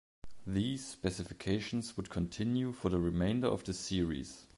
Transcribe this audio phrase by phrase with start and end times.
[0.47, 4.47] These specifications would continue for the remainder of the series.